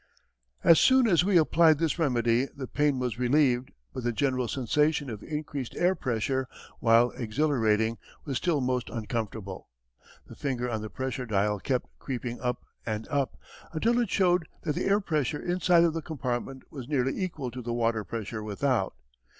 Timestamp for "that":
14.63-14.73